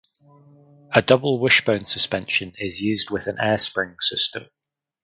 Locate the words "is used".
2.57-3.11